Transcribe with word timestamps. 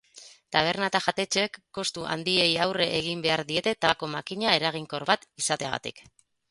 Taberna 0.53 0.87
eta 0.91 1.01
jatetxeek 1.07 1.59
kostu 1.79 2.07
handiei 2.13 2.49
aurre 2.65 2.89
egin 3.03 3.23
behar 3.27 3.47
diete 3.53 3.75
tabako-makina 3.87 4.59
eraginkor 4.63 5.11
bat 5.13 5.31
izateagatik. 5.45 6.09